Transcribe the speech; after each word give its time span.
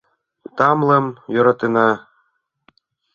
Тамлым 0.57 1.05
йӧратена. 1.33 1.89